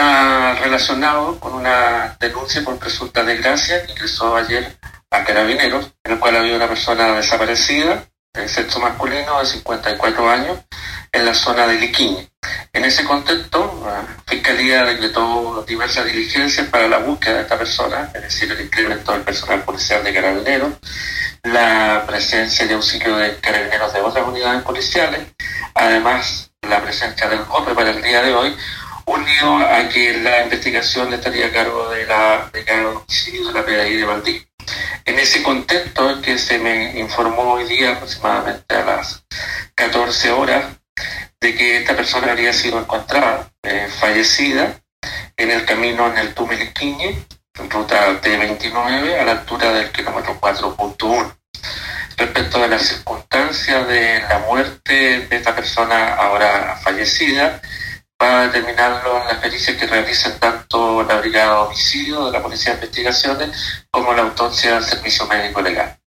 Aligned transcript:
está 0.00 0.54
relacionado 0.54 1.38
con 1.38 1.52
una 1.52 2.16
denuncia 2.18 2.64
por 2.64 2.78
presunta 2.78 3.22
desgracia 3.22 3.84
que 3.84 3.92
ingresó 3.92 4.34
ayer 4.34 4.78
a 5.10 5.24
Carabineros, 5.24 5.92
en 6.04 6.12
el 6.12 6.18
cual 6.18 6.36
había 6.36 6.56
una 6.56 6.68
persona 6.68 7.16
desaparecida 7.16 8.04
de 8.32 8.48
sexo 8.48 8.80
masculino 8.80 9.38
de 9.40 9.44
54 9.44 10.30
años 10.30 10.58
en 11.12 11.26
la 11.26 11.34
zona 11.34 11.66
de 11.66 11.74
Liquiñe. 11.74 12.30
En 12.72 12.84
ese 12.86 13.04
contexto, 13.04 13.82
la 13.84 14.06
Fiscalía 14.26 14.84
decretó 14.84 15.64
diversas 15.68 16.06
diligencias 16.06 16.66
para 16.68 16.88
la 16.88 16.98
búsqueda 16.98 17.34
de 17.34 17.42
esta 17.42 17.58
persona, 17.58 18.10
es 18.14 18.22
decir, 18.22 18.50
el 18.50 18.62
incremento 18.62 19.12
del 19.12 19.20
personal 19.20 19.62
policial 19.64 20.02
de 20.02 20.14
carabineros, 20.14 20.72
la 21.42 22.04
presencia 22.06 22.66
de 22.66 22.72
auxilio 22.72 23.16
de 23.16 23.36
carabineros 23.36 23.92
de 23.92 24.00
otras 24.00 24.26
unidades 24.26 24.62
policiales, 24.62 25.26
además 25.74 26.50
la 26.62 26.80
presencia 26.80 27.28
del 27.28 27.44
golpe 27.44 27.74
para 27.74 27.90
el 27.90 28.02
día 28.02 28.22
de 28.22 28.34
hoy, 28.34 28.56
unido 29.10 29.56
a 29.56 29.88
que 29.88 30.18
la 30.18 30.42
investigación 30.44 31.12
estaría 31.12 31.46
a 31.46 31.52
cargo 31.52 31.88
de 31.90 32.06
la 32.06 32.50
de 32.52 32.64
de 32.64 33.52
la 33.52 33.64
PDI 33.64 33.96
de 33.96 34.04
Valdivia. 34.04 34.46
En 35.04 35.18
ese 35.18 35.42
contexto 35.42 36.20
que 36.22 36.38
se 36.38 36.58
me 36.58 36.98
informó 36.98 37.54
hoy 37.54 37.64
día 37.64 37.92
aproximadamente 37.92 38.74
a 38.74 38.84
las 38.84 39.24
14 39.74 40.30
horas 40.30 40.64
de 41.40 41.54
que 41.54 41.78
esta 41.78 41.96
persona 41.96 42.32
había 42.32 42.52
sido 42.52 42.78
encontrada 42.78 43.50
eh, 43.62 43.88
fallecida 43.98 44.80
en 45.36 45.50
el 45.50 45.64
camino 45.64 46.06
en 46.06 46.18
el 46.18 46.34
Tumeliquiñe, 46.34 47.26
en 47.58 47.70
ruta 47.70 48.20
T29, 48.20 49.18
a 49.18 49.24
la 49.24 49.32
altura 49.32 49.72
del 49.72 49.90
kilómetro 49.90 50.38
4.1. 50.40 51.36
Respecto 52.16 52.62
a 52.62 52.68
las 52.68 52.82
circunstancias 52.82 53.88
de 53.88 54.20
la 54.28 54.38
muerte 54.40 55.26
de 55.26 55.36
esta 55.36 55.56
persona 55.56 56.14
ahora 56.14 56.78
fallecida, 56.82 57.60
va 58.20 58.40
a 58.40 58.46
determinarlo 58.46 59.22
en 59.22 59.28
las 59.28 59.38
pericias 59.38 59.76
que 59.76 59.86
realicen 59.86 60.38
tanto 60.38 61.02
la 61.02 61.16
Brigada 61.16 61.54
de 61.54 61.60
Homicidio 61.60 62.26
de 62.26 62.32
la 62.32 62.42
Policía 62.42 62.72
de 62.72 62.78
Investigaciones 62.78 63.84
como 63.90 64.12
la 64.12 64.22
autopsia 64.22 64.74
del 64.74 64.84
Servicio 64.84 65.26
Médico 65.26 65.62
Legal. 65.62 65.96